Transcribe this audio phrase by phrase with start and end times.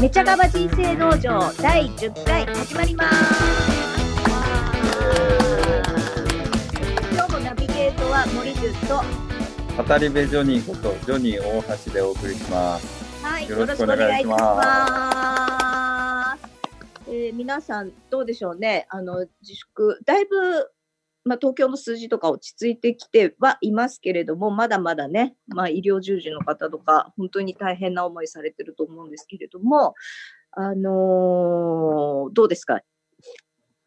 [0.00, 3.16] めちゃがば人生道場第10回始まります。
[7.12, 9.02] 今日もナビゲートは森潤と、
[9.82, 13.24] 語り部ジョニーことジョニー大橋でお送りします。
[13.24, 14.36] はい、よろしくお願いしま
[16.36, 16.46] す。
[17.08, 18.86] えー皆さんどうでしょうね。
[18.90, 20.70] あの自粛だいぶ
[21.26, 29.94] まあ東京の数字とか落ち着いてきてはいますけれども、まだまだね、まあ医療従事の方とか本当に大変な思いされてると思うんですけれども、
[30.52, 32.80] あのーどうですか？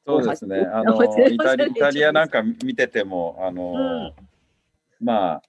[0.05, 0.59] そうですね。
[0.71, 5.41] あ大の橋イタリイタリアなんか見ててもあの、うんまあ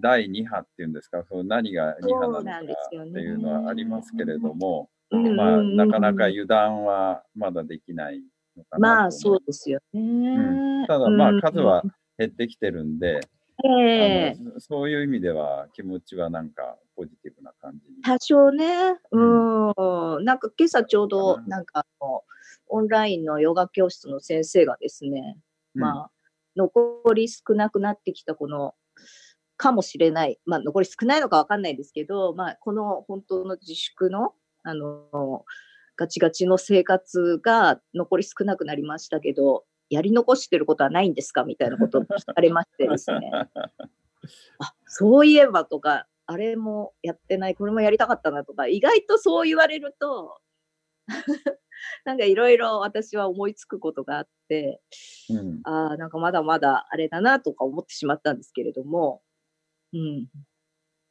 [0.00, 8.20] 第2波っていうんですか、その何が2波なのかんですよねっていうのはありますけれども、うんまあなかなか油断はまだできない
[8.78, 10.00] まあそうですよね。
[10.00, 10.86] うん。
[10.86, 11.82] ただまうんあ数は
[12.18, 13.20] 減ってきてるんで、
[13.64, 14.36] ええ。
[14.38, 18.02] あのそういう意味では気持ちはなんかポジティブな感じに。
[18.02, 19.18] 多少ね、う
[20.20, 21.48] ん、なんか今朝ちょうどう、ん。
[21.48, 22.22] なんかあの、
[22.68, 25.38] オンラインのヨガ教室の先生がですね、
[25.74, 25.80] うん。
[25.82, 26.10] まあ、
[26.56, 28.74] 残り少なくなってきたこの、
[29.56, 35.44] かもしれない、まあ、残り少ないのかわかんないですけど、まあ、この本当の自粛の、あの、
[35.98, 41.42] ガチガチの生活が残り少なくなりましたけど、やり残してることはないんですか？
[41.42, 43.30] みたいなことを聞かれましてですね。
[44.60, 50.38] あ、そういえばとか、あれもやってない、これもやりたかったなとか、意外とそう言われると、
[52.04, 54.80] なんかいろいろ私は思いつくことがあって、
[55.30, 55.60] うん。
[55.64, 59.22] ああ、なんかまだまだあれだなとか思ってしまったんですけれども、
[59.92, 60.26] うん。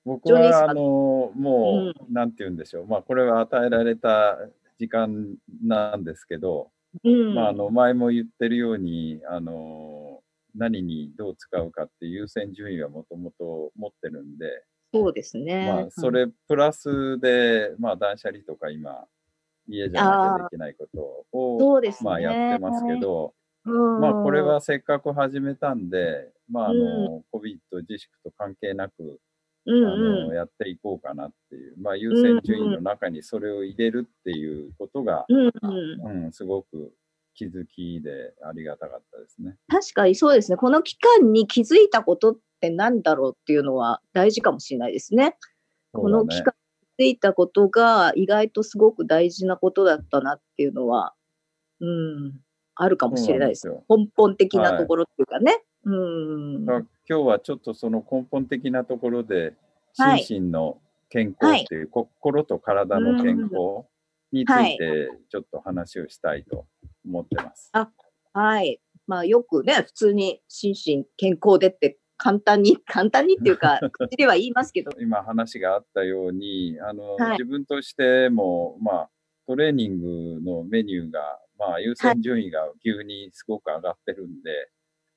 [0.05, 4.39] 僕はあのもう、なんて言うんでしょう、まあ、これは与えられた
[4.79, 6.71] 時間なんですけど、
[7.03, 7.35] うん。
[7.35, 10.21] まあ、あの前も言ってるようにあの
[10.55, 15.71] 何にどう使うかっていう優先順位はもともと持ってるんで、そうですね。
[15.71, 19.05] まあ、それプラスで、まあ、断捨離とか今
[19.67, 21.95] 家じゃなきゃできないことをね。
[22.01, 23.33] まあ、やってますけど、
[23.65, 29.19] うん、まあ、これはせっかく始めたんで、まああの COVID 自粛と関係なく、
[29.67, 36.93] うんあうんのやっていこうかなっていう、まあ、優先順位の中にそれを入れるっていうことが、うんうん、うん、すごく
[37.35, 39.55] 気づきでありがたかったですね。
[39.67, 40.57] 確かにそうですね。
[40.57, 45.37] この期間に気づいたことって何だろうっていうのは大事かもしれないですね。
[45.91, 46.53] この期間
[46.97, 51.13] に気づいたことが意外とすごく大事なことだったなっていうのは、
[51.81, 52.39] うん、
[52.75, 53.67] あるかもしれないです。
[53.67, 55.63] よ根本的なところっていうかね。
[55.87, 56.65] うん。
[56.65, 59.53] 今日はちょっとその根本的なところで、
[59.97, 60.77] はい心身の
[61.09, 63.87] 健康っていう、心と体の健康
[64.31, 66.67] についてちょっと話をしたいと
[67.05, 67.71] 思ってます。
[68.33, 68.79] はい。
[69.07, 74.91] まあよくね、普通に心身健康でって簡単に、 簡単にっていうか、 口では言いますけど。
[74.99, 79.09] 今話があったように、あの、はい自分としても、まあ、
[79.47, 84.69] トレーニングのメニューが、まあ、優先順位が急にすごく上がってるんで、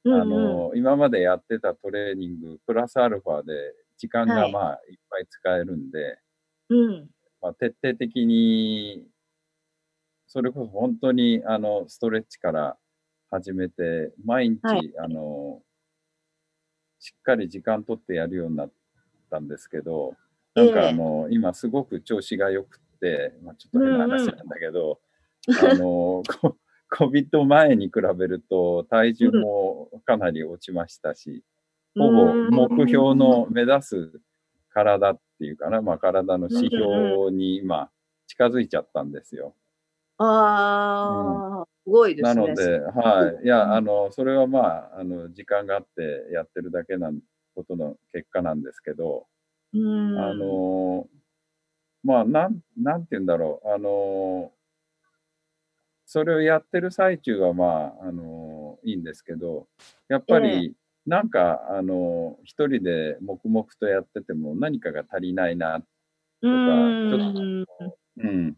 [0.05, 3.53] あの、今までやってたトレーニング、プラスアルファで、
[3.99, 4.53] 時間がはい。
[4.53, 6.19] まあ、いっぱい使えるんで、
[6.71, 7.11] うん。
[7.41, 9.07] まあ、徹底的に、
[10.27, 12.79] それこそ本当に、あの、ストレッチから
[13.31, 14.93] 始めて、毎日、はい。
[14.99, 15.63] あの、
[16.99, 18.73] しっかり時間取ってやるようになっ
[19.31, 20.15] たんですけど、
[20.55, 20.75] なんええ。
[20.75, 25.01] かあの、今すごく調子が良くって、まあ、ちょっと変な話なんだけど、
[25.63, 26.57] あの、こ
[26.91, 31.45] COVID 前に比べると体重もかなり落ちましたし、
[31.97, 34.21] ほぼ目標の目指す
[34.73, 37.91] 体っていうかな、まあ体の指標に今
[38.27, 39.55] 近づいちゃったんですよ。
[40.23, 42.43] ああ、すごいですね。
[42.43, 43.45] なので、はい。
[43.45, 44.59] いや、あの、それはま
[44.95, 47.11] あ、あの、時間があってやってるだけな
[47.55, 49.27] ことの結果なんですけど、
[49.73, 51.07] うん、あの、
[52.05, 53.69] まあ、なん、なんて言うんだろう。
[53.69, 54.53] あの、
[56.13, 59.69] それをやってる最中はまあ、あの、いいんですけど、
[60.09, 60.75] やっぱり、
[61.07, 65.81] なんか、あの、一人で黙々とやってても何かが足りないな、
[66.43, 67.65] うん、
[68.17, 68.57] うん。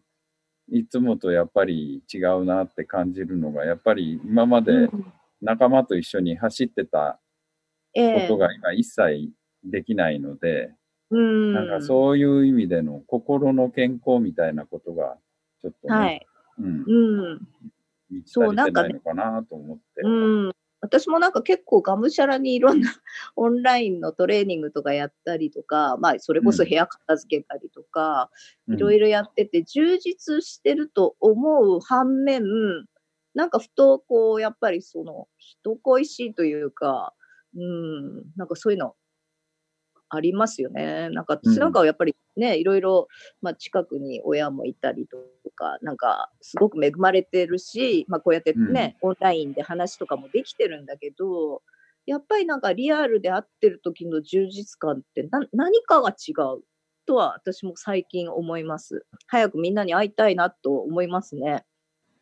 [0.70, 4.88] いつもとやっぱり違うなって感じるのが、やっぱり今まで
[5.43, 7.20] 仲間と一緒に走ってた
[7.94, 9.28] ことが今一切
[9.62, 10.72] できないので、
[11.10, 15.19] うん、なんかそういう意味での心の健康みたいなことが、
[15.60, 16.26] ちょっとね、はい。
[16.58, 17.49] うん、うん。
[18.10, 20.02] 満ち足りてないのかなと思って。
[20.02, 20.08] う
[20.49, 20.52] ん。
[20.82, 22.90] 私もなんか結構がむしゃらにいろんな
[23.37, 28.31] オンラインのトレーニングとかやったりとか、まあそれこそ部屋片付けたりとか、
[28.69, 32.43] いろいろやってて充実してると思う反面、
[33.34, 37.14] なんかふとこうやっぱりその人恋しいというか、
[37.56, 38.96] うん、なんかそういうの
[40.14, 41.09] ありますよね。
[41.11, 43.09] なんか私なんかはやっぱりね、いろいろ、
[43.41, 45.17] まあ、近くに親もいたりと
[45.55, 51.62] か、なんかすごく恵まれてるし、まあ、こうやってね、オンラインで話とかもできてるんだけど、
[52.05, 56.62] やっぱりなんかリアルで会ってる時の充実感ってな何かが違う
[57.06, 59.06] とは私も最近思います。
[59.29, 61.64] 早くみんなに会いたいなと思いますね。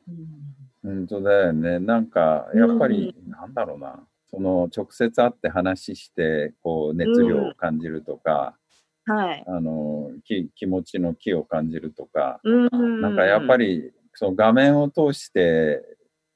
[0.08, 1.78] うん本当だよね。
[1.78, 4.02] なんか、やっぱり、なんだろうな。
[4.32, 8.56] その、直接会って話して、こう、熱量を感じるとか、
[9.06, 9.44] はい。
[9.46, 13.00] あの、き気持ちの気を感じるとか、うん。
[13.00, 15.82] なんかやっぱり、り、その画面を通して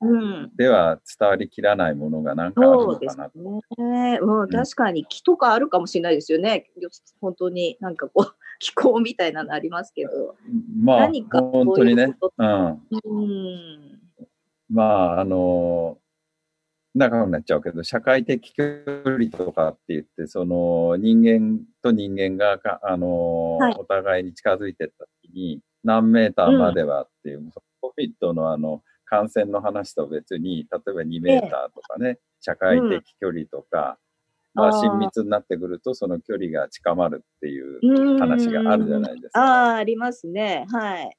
[0.04, 0.50] うん。
[0.56, 3.38] では伝わりきらないものがなんかあるのかなと。
[3.78, 4.18] ね。
[4.20, 6.70] うん、確かに気とかあるかもしれないですよね。
[6.78, 10.36] よ本当になんかこう、 気候みたいなのありますけど。
[10.76, 12.14] まあ、何か本当にね。
[12.38, 12.82] うん。
[13.04, 14.00] うん。
[14.68, 15.98] まあ、あの、
[16.94, 18.64] 長くなっちゃうけど、社会的距
[19.04, 27.50] 離とかって言って、その人間と人間がか、あの、はいお互いに近づいていった時に、何メーターまではっていう、
[27.80, 33.98] コビットのあの、感染の話と別に、例えば2メーターとかね、社会的距離とか、
[34.54, 39.40] まあ、あー親密になってくると、その距離が近まるっていううん話があるじゃないですか。
[39.40, 40.64] ああ、ありますね。
[40.70, 41.16] はい。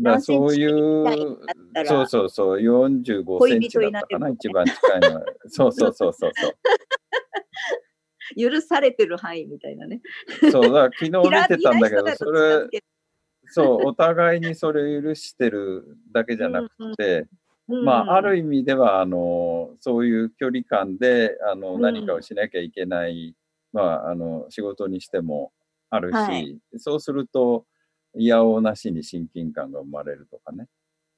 [0.00, 1.38] だそういう
[1.86, 5.24] そうそうそう、45センチだったかな、恋一番近いのは。
[5.48, 6.56] そうそうそうそうそう。
[8.50, 10.02] 許されてる範囲みたいなね。
[10.50, 12.82] そうだから昨日見てたんだけど、 それ、れ、
[13.46, 17.26] そう、お互いにそれを許してるだけじゃなくて、
[17.68, 23.34] うんまあ、ある意味では、あの、そういう距離感で、あの、うん何かをしなきゃいけない、
[23.72, 25.52] まあ、あの、仕事にしても
[25.90, 27.64] あるし、はいそうすると、
[28.16, 30.66] いやおうなしに親近感が生まれるとかね。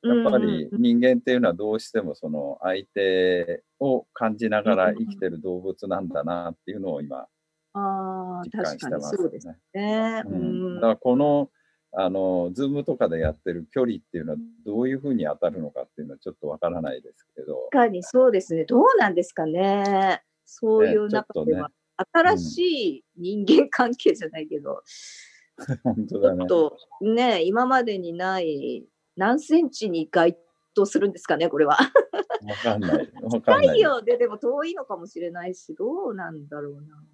[0.03, 7.27] やっぱりうん人間っていうのはどうしてもその相手を感じながら生きてる動物なんだなっていうのを今
[7.75, 9.55] ああ、実感確かにしてますそうですね。
[9.75, 11.51] だからこの、
[11.93, 18.65] あの、ズームとかでやってる距離っていうのはどういうふうに当たるのかっていうのはちょっとわからないですけど、確かにそうですね。
[18.65, 20.23] どうなんですかね。
[20.45, 21.71] そういう中では、
[22.13, 22.59] 新し
[22.99, 25.38] い人間関係じゃないけど、ち
[25.85, 26.43] 本当だね。
[26.43, 30.39] ょっとね、今までにない何センチに該
[30.75, 31.77] 当するんですかね、これは。
[31.77, 33.13] わかんない。
[33.23, 33.69] わかんない。
[33.69, 37.05] 太陽ででも遠いのかもしれないし、どうなんだろうな。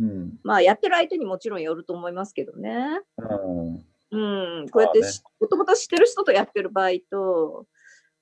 [0.00, 0.38] うん。
[0.44, 3.00] まあ、やってる相手にもちろんよると思いますけどね。
[3.18, 3.84] うん。
[4.10, 7.66] うん、こうやってしもともと知ってる人とやってる場合と、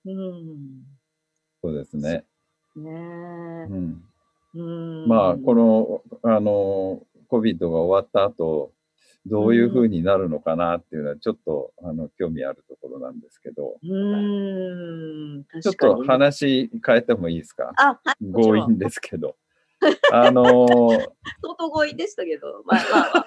[0.05, 0.83] うん、
[1.63, 2.25] そうですね。
[2.75, 2.91] ね
[3.71, 4.03] うん。
[4.57, 4.59] え。
[4.59, 8.73] うん、まあ、この、あの、COVID が終わった後、
[9.29, 15.75] どういうふうになるのかなっていうのは、ちょっと、あの、興味あるところなんですけど、うん、ちょっ。
[15.75, 17.73] と話変えてもいいですか？
[17.77, 19.37] あ、はい、強引ですけど。
[20.13, 20.89] あのー
[21.43, 23.27] 相当強引でしたけど、まあまあまあ。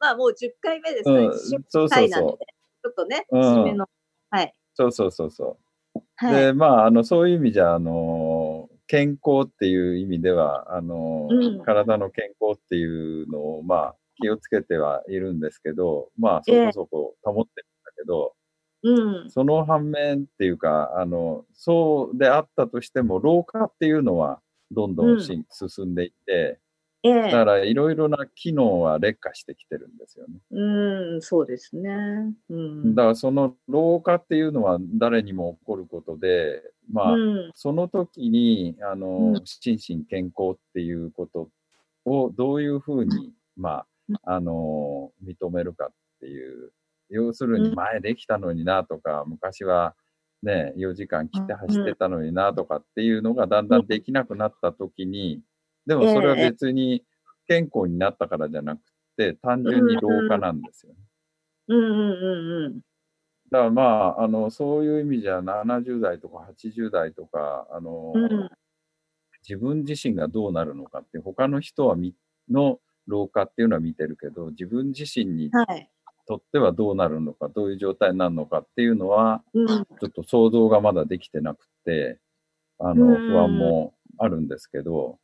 [0.00, 2.38] まあ もう10回目ですから、うん、10そうそう回なんで、そう。
[2.38, 3.88] ちょっとね、うん締めの。
[4.30, 4.52] はい。
[4.74, 5.58] そうそうそうそ
[5.94, 6.00] う。
[6.16, 6.46] はい。
[6.46, 18.34] で、まあ、あの、そういう意味じゃ、あのー健康っていう意味では、あのーうん体の健康っていうのを、まあ、気をつけてはいるんですけど、まあ、そこそこ保ってるんだけど、
[18.82, 19.30] うん。
[19.30, 24.40] その反面っていうか、あの、そうであったとしても、老化っていうのは
[24.70, 26.60] どんどんし、進んでいって、
[27.02, 27.44] えだかえ。
[27.44, 30.34] らいろいろな機能は劣化してきてるんですよね。
[30.50, 32.34] うん、そうですね。
[32.50, 32.94] うん。
[32.94, 41.48] だからその老化っていうのは誰にも起こることで、まあ、うん、その時に、あの、うん心身健康っていうこと
[42.04, 43.86] をどういうふうに、まあ、
[44.22, 46.72] あの、認めるかっていう、
[47.08, 47.74] 要するにうん。
[47.74, 49.94] 前できたのになとか、昔は
[50.42, 55.42] ね、4時間来て走ってたのになとかっていうのがだんだんできなくなった時に、
[55.86, 58.80] でもそれは別に不健康になったからじゃなく
[59.16, 61.00] て、単純に老化なんですよね。
[61.68, 62.80] うん、うん、うん、うん。
[63.50, 68.48] だからまあ、あの、そういう意味じゃ70代とか80代とか、あの、うん。
[69.48, 72.14] 自分自身がどうなるのかって、他の人はみ
[72.50, 75.90] の老化っていうのは見てるけど、自分自身にはい。
[76.28, 79.66] とってはどうなるのか、どういう状態になるのかっていうのは、うん。
[79.68, 82.18] ちょっと想像がまだできてなくて、
[82.78, 85.18] あの、うん不安もあるんですけど、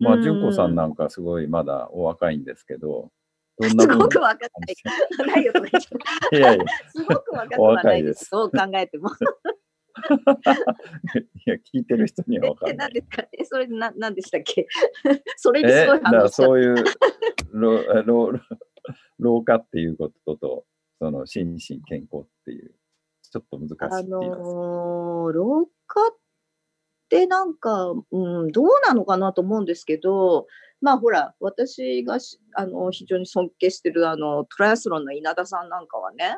[0.00, 3.10] まあ、うん純子さんなんかすごいまだお若いんですけど、
[3.58, 5.28] どんすな風にごくわかんない。
[5.28, 5.98] ないよとか言っちゃ
[6.32, 8.28] う いやいや、すごくわかってはないです。
[8.30, 9.10] どう考えても。
[11.46, 12.92] いや、聞いてる人にはわかえ、んない。
[12.92, 13.26] 何ですか？
[13.32, 14.66] え、それな、何でしたっけ？
[15.36, 16.74] それにえ、すごいだから反応しちゃっそういう
[17.52, 18.32] 老老
[19.18, 20.66] 老化っていうことと、
[20.98, 22.74] その心身健康っていう、
[23.22, 23.86] ちょっと難しいた。
[23.96, 24.02] あ。
[24.02, 26.16] のー老化っ
[27.08, 30.46] てなんか、うん、どうなのかなと思うんですけど、
[30.80, 32.18] まあほら、私が
[32.56, 36.36] あの非常に尊敬してるあのトライアスロンの稲田さんなんかはね、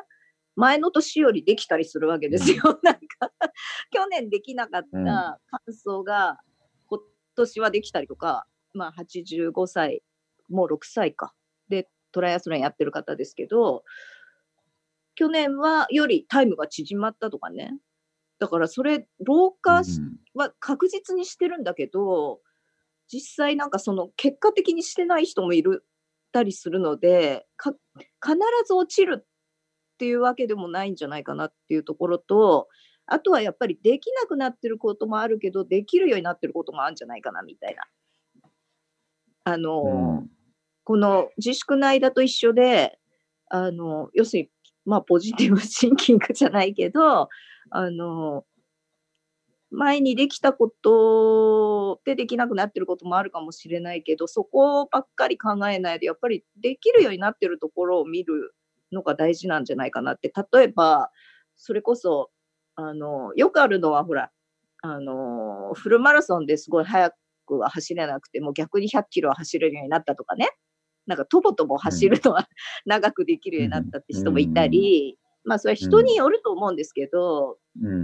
[0.57, 2.63] 前の年よりできたりするわけですよ。
[2.65, 2.99] うん、 なんか、
[3.91, 6.39] 去年できなかった感想が、
[6.87, 6.99] 今
[7.35, 10.03] 年はできたりとか、まあ85歳、
[10.49, 11.35] もう6歳か。
[11.69, 13.83] で、トライアスロンやってる方ですけど、
[15.13, 17.77] 去年はよりタイムが縮まったとかね。
[18.39, 19.83] だからそれ、老化
[20.33, 22.41] は確実にしてるんだけど、
[23.07, 25.85] 実際なんかその結果的にしてない人もいる
[26.31, 29.27] たりするので、必ず落ちる
[29.97, 32.67] っていうわけでもないんじゃないかなっていうところと、
[33.05, 37.83] あとはやっぱりできなくなってることもあるけど、できるようになってることもあるんじゃないかなみたいな。
[39.45, 40.29] あの、うん、
[40.83, 42.99] この自粛の間と一緒で、
[43.49, 44.49] あの、要するに
[44.87, 47.27] まあ、ポジティブ シンキングじゃないけど、
[47.69, 48.45] あの、
[49.69, 58.55] 前にできたことでできなくなってることもあるかもしれないけど、そこばっかり考えないで、やっぱりできるようになってるところを見る
[58.91, 60.31] のが大事なんじゃないかなって。
[60.53, 61.11] 例えば、
[61.55, 62.29] それこそ、
[62.75, 64.31] あの、よくあるのは、ほら、
[64.81, 67.11] あの、フルマラソンですごい速
[67.45, 70.49] くは走れなくても逆に100キロは走れるようになったとかね。
[71.07, 72.47] なんかとぼとぼ走るのは、
[72.85, 77.57] 長くできるようになったって人もいたり、まあそれは人によると思うんですけど、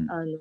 [0.10, 0.40] あの、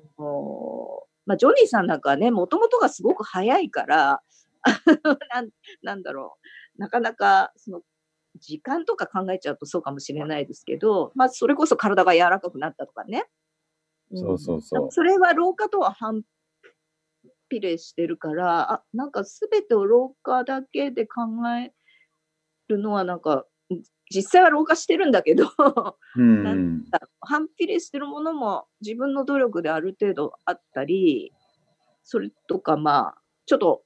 [1.25, 4.21] まあジョニーさんなんかはね、もともとがすごく早いから、
[5.33, 5.49] なん
[5.81, 6.37] なんだろ
[6.77, 7.81] う、なかなかその
[8.39, 13.25] 時間とか考えちゃうとそうかもしれないですけど、まあそれこそ体が柔らかくなったとかね。
[14.13, 14.91] そうそうそう。
[14.91, 16.23] それは老化とは反
[17.49, 21.21] 比例してるから、あ、なんか全てを老化だけで考
[21.57, 21.73] え
[22.67, 23.45] るのはなんか、
[24.09, 25.49] 実際は老化してるんだけど
[26.15, 26.83] うん、なん
[27.21, 31.31] 反比例してるものも自分の努力である程度あったり、
[32.03, 33.83] それとかまあ、ちょっと、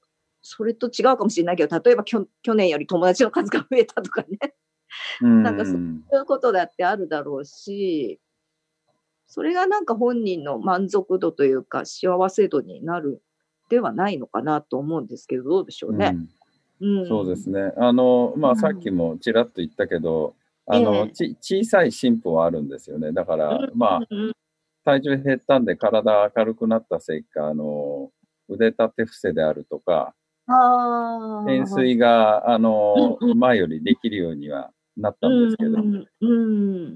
[0.50, 4.54] それと違うかもしれないけど、例えば去年より友達の数が増えたとかね。
[5.20, 8.18] なんかそういうことだってあるだろうし、
[9.26, 13.22] それがなんか本人の満足度というか幸せ度になる
[13.68, 16.16] ではないのかなと思うんですけど、どうでしょうね。
[16.80, 17.72] うんそうですね。
[17.76, 20.34] あの、まあ、さっきもちらっと言ったけど、
[20.66, 23.12] あの、ち、小さい進歩はあるんですよね。
[23.12, 24.00] だから、まあ、
[24.84, 28.10] 体重減ったんで体軽くなったせいか、あの、
[28.48, 30.14] 腕立て伏せであるとか、
[30.48, 35.76] 懸垂が、あの、前よりできるようにはなったんですけど。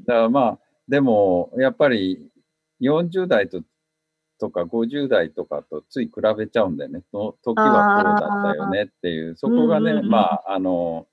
[0.06, 2.30] だからまあ、でも、やっぱり
[2.80, 3.62] 40代と
[4.42, 7.02] とか50代とかとつい比べちゃうんだよね。
[7.12, 11.06] の時はこうだったよねっていう、そこがね、まあ、あの、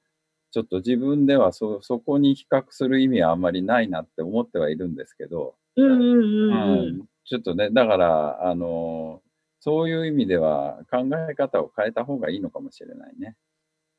[0.51, 9.21] ちょっと自分ではそ、そこに比較する意味はあんまりないなって思ってはいるんですけど、うん、ちょっとね、だから、あの、
[9.59, 13.35] そういう意味では考え方を変えた方がいいのかもしれないね。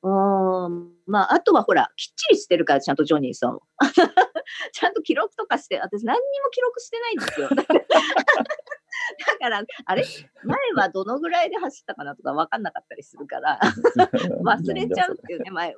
[0.03, 0.69] あ
[1.07, 3.59] まあ、あとはほら、きっちりしてるから、ちゃんとジョニーさん。
[4.73, 7.49] ちゃんと記録とかして、私何にも記録してないんですよ。
[9.27, 10.05] だから、あれ？
[10.45, 13.61] 前はどのぐらいで走ったかなとか分かんなかったりするから、
[14.43, 15.77] 忘れちゃうっていうね、前を。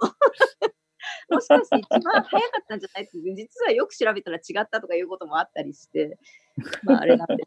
[1.31, 6.17] もしかして一番早かったんじゃないって実はよく調べたら違ったとかいうこともあったりして、
[6.85, 7.45] まああれなんで。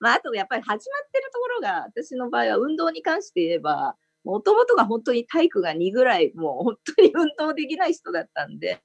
[0.00, 8.80] まああとやっぱり始まってるところが、私の場合は運動に関して言えば、もともとが本当に体育が2ぐらい、もう本当に運動できない人だったんで、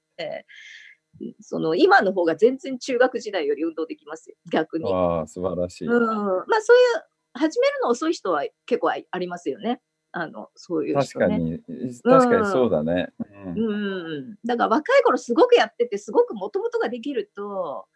[1.42, 4.92] その今の方が全然中学時代より運動できますよ、逆に。
[4.92, 5.88] ああ、素晴らしい。
[5.88, 6.06] うん。
[6.06, 7.04] まあそういう、
[7.36, 9.82] 始めるの遅い人は結構ありますよね。
[10.12, 11.60] あの、そういう人、ね、確かに、
[12.04, 13.12] 確かにそうだね。
[13.56, 13.60] うん。
[13.60, 17.88] うん、だから若い頃すごくやってて、すごくもともとができると、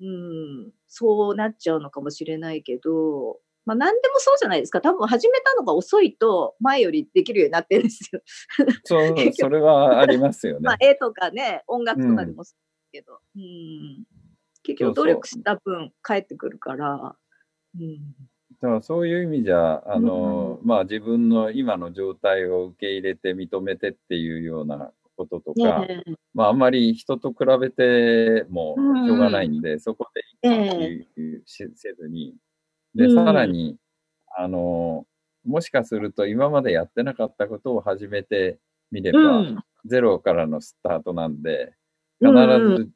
[0.00, 4.80] うん、そうなっちゃうのかもしれないけど、まあ何でもそうじゃないですか。
[4.80, 8.22] 多分始めたのが遅いと前よりできるようになってるんですよ。
[8.84, 10.60] そう、 それはありますよね。
[10.62, 14.04] まあ絵とかね、音楽とかでもそうけど、うん、うん
[14.62, 17.16] 結局努力した分返ってくるから。
[17.78, 17.98] うん、
[18.60, 30.06] だからそういう意味じゃ、あの、うん、まあ自分の今の状態を受け入れて認めてっていうようなこととか、ね、まああんまり人と比べてもしょうがないんで、うん、そこ
[30.42, 32.34] でいいせずに、
[32.94, 33.76] で、さらに、
[34.36, 35.04] あの、
[35.44, 38.58] もしかすると今までやってなかったことを始めて
[38.90, 41.74] みれば、うん、ゼロからのスタートなんで、
[42.20, 42.90] 必ず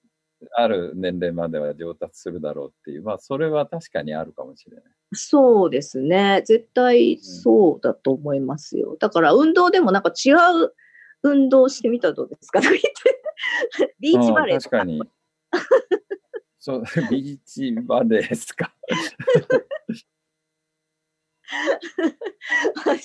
[0.57, 4.85] ある年齢までは上達するだろうっていう、まあ、それは確かにあるかもしれない。
[5.13, 6.43] そうですね。
[6.47, 8.97] 絶対そうだと思いますよ。
[8.99, 10.73] だから、運動でもなんか違う
[11.23, 12.61] 運動してみたらどうですか？
[14.01, 15.03] ビーチバレー確かに。
[16.59, 18.73] そう、 ビーチバレーですか？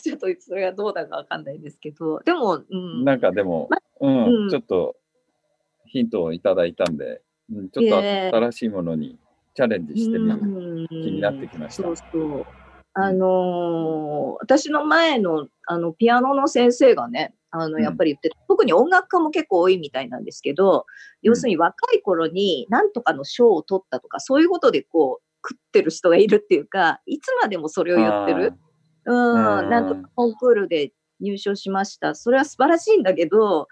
[0.01, 3.03] ちょっとそれがどうだかわかんないですけど、でも、うん。
[3.03, 3.69] なんかでも、
[3.99, 4.95] うん、うんちょっと
[5.85, 7.21] ヒントをいただいたんで、
[7.51, 9.17] うん、ちょっと新しいものに
[9.53, 10.45] チャレンジしてみよう。
[10.45, 12.45] うん気になってきましたそうそう。
[12.93, 17.83] あのー私の前のあのピアノの先生がね、あのうん。
[17.83, 20.85] やっぱり言って、特に音楽家も結構多いみたいなんですけど、
[21.21, 28.53] 要するに若い頃に何とかの賞を取ったとか、そういうことでこう食ってる人がいるっていうか、いつまでもそれを言ってる。
[29.05, 29.69] うん、うん。
[29.69, 32.15] なんとかコンクールで入賞しました。
[32.15, 33.67] それは素晴らしいんだけど、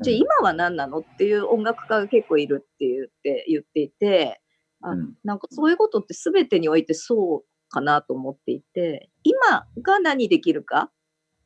[0.00, 0.98] じゃあ今は何なの？
[0.98, 4.40] っていう音楽家が結構いるって言って言っていて、
[4.82, 5.14] あうん。
[5.22, 10.90] なんかそういうことって全てにおいてそうかなと思っていて、今が何できるか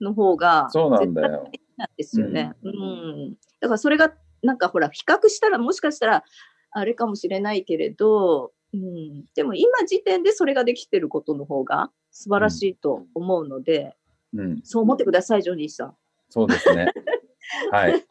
[0.00, 2.52] の方がそうなんだよなんですよね。
[2.62, 3.34] うん。
[3.60, 4.12] だからそれが
[4.42, 6.24] なんかほら比較したらもしかしたら
[6.70, 13.96] あれかもしれないけれど、うん、でも今時点でそれができてることの方が素晴らしいと思うので、
[14.34, 15.96] うん、そう思ってください、ジョニーさん。
[16.28, 16.92] そうですね。
[17.72, 18.04] はい。